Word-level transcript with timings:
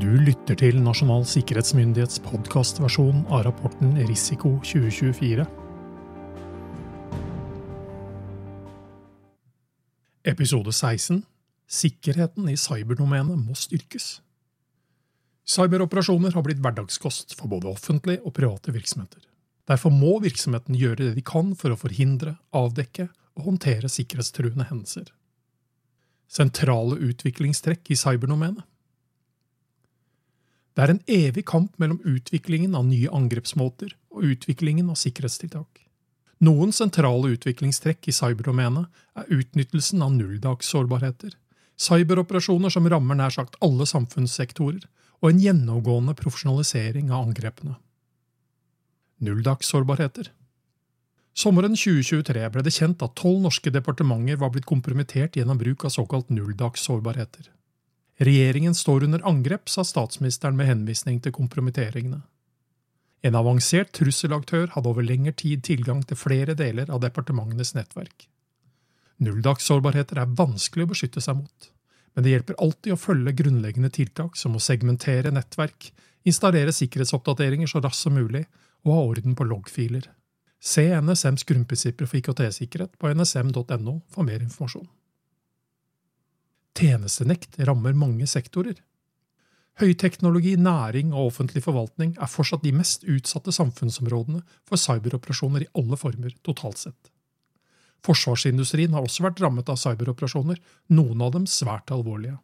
Du 0.00 0.08
lytter 0.08 0.56
til 0.56 0.78
Nasjonal 0.80 1.26
sikkerhetsmyndighets 1.28 2.22
podkastversjon 2.24 3.26
av 3.28 3.42
rapporten 3.44 3.90
Risiko 4.08 4.54
2024. 4.64 5.44
Episode 10.32 10.72
16 10.72 11.18
Sikkerheten 11.68 12.48
i 12.48 12.56
cyberdomenet 12.56 13.42
må 13.42 13.58
styrkes. 13.58 14.06
Cyberoperasjoner 15.44 16.32
har 16.32 16.48
blitt 16.48 16.64
hverdagskost 16.64 17.36
for 17.36 17.52
både 17.52 17.68
offentlige 17.68 18.24
og 18.24 18.38
private 18.40 18.72
virksomheter. 18.72 19.20
Derfor 19.68 19.92
må 19.92 20.16
virksomheten 20.24 20.80
gjøre 20.80 21.10
det 21.10 21.18
de 21.18 21.26
kan 21.34 21.52
for 21.52 21.76
å 21.76 21.80
forhindre, 21.82 22.38
avdekke 22.56 23.10
og 23.36 23.50
håndtere 23.50 23.92
sikkerhetstruende 23.92 24.70
hendelser. 24.72 25.12
Sentrale 26.30 26.96
utviklingstrekk 27.10 27.92
i 27.92 28.00
cyberdomenet 28.00 28.64
det 30.80 30.86
er 30.86 30.92
en 30.94 31.02
evig 31.12 31.42
kamp 31.44 31.74
mellom 31.76 31.98
utviklingen 32.08 32.72
av 32.78 32.86
nye 32.88 33.10
angrepsmåter 33.12 33.90
og 34.16 34.24
utviklingen 34.32 34.88
av 34.88 34.96
sikkerhetstiltak. 34.96 35.82
Noen 36.40 36.72
sentrale 36.72 37.34
utviklingstrekk 37.34 38.08
i 38.08 38.14
cyberdomenet 38.16 38.88
er 39.20 39.28
utnyttelsen 39.28 40.00
av 40.00 40.14
nulldagssårbarheter, 40.16 41.34
cyberoperasjoner 41.76 42.72
som 42.72 42.88
rammer 42.88 43.20
nær 43.20 43.36
sagt 43.36 43.60
alle 43.60 43.84
samfunnssektorer, 43.84 44.88
og 45.20 45.28
en 45.28 45.44
gjennomgående 45.44 46.16
profesjonalisering 46.16 47.12
av 47.12 47.28
angrepene. 47.28 47.76
Nulldagssårbarheter 49.20 50.32
Sommeren 51.36 51.76
2023 51.76 52.48
ble 52.56 52.64
det 52.64 52.72
kjent 52.72 53.04
at 53.04 53.18
tolv 53.20 53.44
norske 53.44 53.68
departementer 53.68 54.40
var 54.40 54.56
blitt 54.56 54.68
kompromittert 54.68 55.36
gjennom 55.36 55.60
bruk 55.60 55.84
av 55.84 55.92
såkalt 55.92 56.32
nulldagssårbarheter. 56.32 57.52
Regjeringen 58.20 58.74
står 58.76 59.06
under 59.06 59.22
angrep, 59.24 59.68
sa 59.68 59.84
statsministeren 59.84 60.56
med 60.56 60.68
henvisning 60.68 61.22
til 61.24 61.32
kompromitteringene. 61.32 62.20
En 63.24 63.36
avansert 63.36 63.92
trusselaktør 63.96 64.68
hadde 64.74 64.92
over 64.92 65.04
lengre 65.04 65.32
tid 65.36 65.62
tilgang 65.64 66.02
til 66.04 66.20
flere 66.20 66.56
deler 66.56 66.92
av 66.92 67.00
departementenes 67.04 67.72
nettverk. 67.76 68.26
Nulldagssårbarheter 69.24 70.20
er 70.20 70.36
vanskelig 70.36 70.86
å 70.86 70.92
beskytte 70.92 71.24
seg 71.24 71.40
mot, 71.40 71.70
men 72.14 72.24
det 72.24 72.34
hjelper 72.34 72.60
alltid 72.60 72.94
å 72.94 73.00
følge 73.00 73.36
grunnleggende 73.40 73.92
tiltak 73.92 74.36
som 74.36 74.56
å 74.56 74.62
segmentere 74.64 75.32
nettverk, 75.32 75.90
installere 76.28 76.72
sikkerhetsoppdateringer 76.76 77.68
så 77.72 77.80
raskt 77.84 78.04
som 78.04 78.16
mulig 78.16 78.46
og 78.84 78.94
ha 78.96 79.02
orden 79.14 79.36
på 79.36 79.48
loggfiler. 79.48 80.08
Se 80.60 80.84
NSMs 81.00 81.46
grunnprinsipper 81.48 82.08
for 82.08 82.20
IKT-sikkerhet 82.20 82.96
på 83.00 83.12
nsm.no 83.16 84.00
for 84.12 84.28
mer 84.28 84.44
informasjon. 84.44 84.88
Tjenestenekt 86.80 87.58
rammer 87.68 87.92
mange 87.92 88.24
sektorer. 88.24 88.78
Høyteknologi, 89.80 90.54
næring 90.56 91.10
og 91.12 91.26
offentlig 91.28 91.60
forvaltning 91.66 92.14
er 92.16 92.28
fortsatt 92.28 92.62
de 92.64 92.72
mest 92.72 93.02
utsatte 93.04 93.52
samfunnsområdene 93.52 94.40
for 94.68 94.80
cyberoperasjoner 94.80 95.66
i 95.66 95.72
alle 95.76 95.98
former, 96.00 96.32
totalt 96.46 96.80
sett. 96.80 97.10
Forsvarsindustrien 98.06 98.94
har 98.96 99.04
også 99.04 99.26
vært 99.26 99.42
rammet 99.44 99.68
av 99.68 99.76
cyberoperasjoner, 99.82 100.56
noen 100.96 101.24
av 101.26 101.34
dem 101.34 101.44
svært 101.48 101.92
alvorlige. 101.92 102.38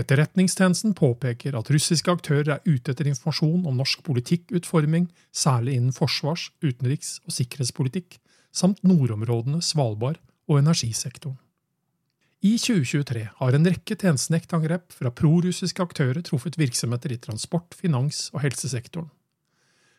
Etterretningstjenesten 0.00 0.96
påpeker 0.98 1.54
at 1.58 1.70
russiske 1.70 2.10
aktører 2.10 2.56
er 2.56 2.66
ute 2.66 2.90
etter 2.90 3.10
informasjon 3.12 3.62
om 3.62 3.78
norsk 3.78 4.02
politikkutforming, 4.06 5.06
særlig 5.30 5.76
innen 5.78 5.94
forsvars-, 5.94 6.48
utenriks- 6.66 7.20
og 7.28 7.36
sikkerhetspolitikk, 7.36 8.18
samt 8.50 8.82
nordområdene, 8.82 9.62
Svalbard 9.62 10.18
og 10.50 10.58
energisektoren. 10.64 11.38
I 12.40 12.54
2023 12.56 13.26
har 13.36 13.52
en 13.52 13.68
rekke 13.68 13.94
tjenestenektangrep 14.00 14.94
fra 14.96 15.10
prorussiske 15.12 15.84
aktører 15.84 16.22
truffet 16.24 16.56
virksomheter 16.56 17.12
i 17.12 17.18
transport-, 17.20 17.76
finans- 17.76 18.30
og 18.32 18.40
helsesektoren. 18.46 19.10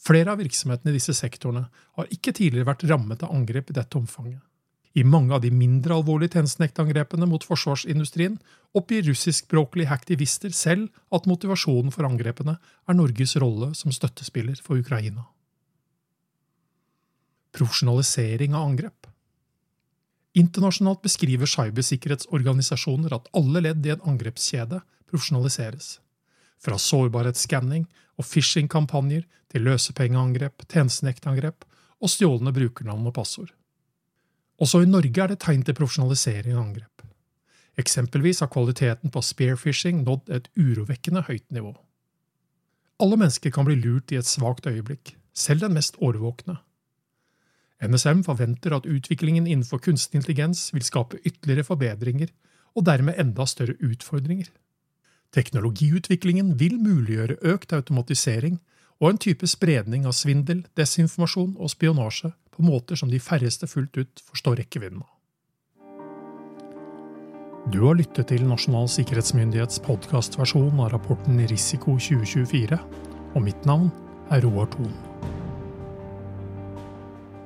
Flere 0.00 0.32
av 0.32 0.40
virksomhetene 0.40 0.94
i 0.94 0.96
disse 0.96 1.12
sektorene 1.12 1.66
har 1.68 2.08
ikke 2.08 2.32
tidligere 2.32 2.70
vært 2.70 2.86
rammet 2.88 3.20
av 3.22 3.36
angrep 3.36 3.68
i 3.68 3.76
dette 3.76 4.00
omfanget. 4.00 4.40
I 4.96 5.04
mange 5.04 5.36
av 5.36 5.44
de 5.44 5.52
mindre 5.52 5.94
alvorlige 6.00 6.38
tjenestenektangrepene 6.38 7.28
mot 7.28 7.44
forsvarsindustrien 7.44 8.40
oppgir 8.76 9.04
russiskspråklige 9.10 9.92
hacktivister 9.92 10.56
selv 10.56 10.88
at 11.12 11.28
motivasjonen 11.28 11.92
for 11.92 12.08
angrepene 12.08 12.56
er 12.56 12.96
Norges 12.96 13.36
rolle 13.40 13.74
som 13.76 13.92
støttespiller 13.92 14.56
for 14.64 14.80
Ukraina. 14.80 15.28
Profesjonalisering 17.52 18.56
av 18.56 18.70
angrep 18.72 19.11
Internasjonalt 20.38 21.02
beskriver 21.04 21.50
cybersikkerhetsorganisasjoner 21.50 23.12
at 23.12 23.28
alle 23.36 23.60
ledd 23.66 23.86
i 23.86 23.92
en 23.92 24.04
angrepskjede 24.14 24.80
profesjonaliseres. 25.10 25.98
Fra 26.62 26.78
sårbarhetsskanning 26.80 27.84
og 28.16 28.24
phishing-kampanjer 28.24 29.26
til 29.52 29.66
løsepengeangrep, 29.68 30.64
tjenestenektangrep 30.72 31.66
og 32.02 32.10
stjålne 32.10 32.54
brukernavn 32.56 33.10
og 33.10 33.16
passord. 33.18 33.52
Også 34.62 34.82
i 34.82 34.88
Norge 34.88 35.20
er 35.20 35.32
det 35.32 35.40
tegn 35.44 35.64
til 35.66 35.76
profesjonalisering 35.76 36.56
av 36.56 36.64
angrep. 36.64 37.04
Eksempelvis 37.80 38.42
har 38.44 38.50
kvaliteten 38.52 39.12
på 39.12 39.22
spearfishing 39.24 40.02
nådd 40.06 40.32
et 40.32 40.48
urovekkende 40.56 41.24
høyt 41.28 41.48
nivå. 41.52 41.72
Alle 43.02 43.18
mennesker 43.18 43.52
kan 43.52 43.66
bli 43.66 43.78
lurt 43.80 44.12
i 44.12 44.20
et 44.20 44.28
svakt 44.28 44.68
øyeblikk, 44.68 45.16
selv 45.34 45.64
den 45.64 45.74
mest 45.76 45.96
årvåkne. 46.00 46.58
NSM 47.82 48.22
forventer 48.22 48.76
at 48.76 48.86
utviklingen 48.86 49.46
innenfor 49.46 49.80
kunstig 49.82 50.20
intelligens 50.20 50.68
vil 50.74 50.84
skape 50.86 51.18
ytterligere 51.26 51.66
forbedringer 51.66 52.30
og 52.78 52.86
dermed 52.86 53.18
enda 53.18 53.46
større 53.46 53.74
utfordringer. 53.82 54.50
Teknologiutviklingen 55.32 56.54
vil 56.60 56.76
muliggjøre 56.78 57.40
økt 57.54 57.72
automatisering 57.72 58.60
og 59.00 59.10
en 59.10 59.18
type 59.18 59.48
spredning 59.50 60.06
av 60.06 60.14
svindel, 60.14 60.62
desinformasjon 60.78 61.56
og 61.58 61.72
spionasje 61.72 62.30
på 62.52 62.62
måter 62.62 63.00
som 63.00 63.10
de 63.10 63.18
færreste 63.20 63.66
fullt 63.66 63.98
ut 63.98 64.22
forstår 64.28 64.62
rekkevidden 64.62 65.02
av. 65.02 65.10
Du 67.72 67.80
har 67.86 67.94
lyttet 67.98 68.28
til 68.30 68.42
Nasjonal 68.46 68.88
sikkerhetsmyndighets 68.90 69.80
podkastversjon 69.86 70.82
av 70.82 70.92
rapporten 70.94 71.38
Risiko 71.50 71.94
2024, 71.98 72.78
og 73.32 73.40
mitt 73.46 73.66
navn 73.70 73.88
er 74.34 74.42
Roar 74.44 74.70
Thon. 74.74 75.11